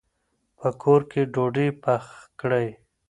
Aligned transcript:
په 0.57 0.67
کور 0.81 1.01
کې 1.11 1.21
ډوډۍ 1.33 1.69
پخ 1.83 2.05
کړئ. 2.39 2.67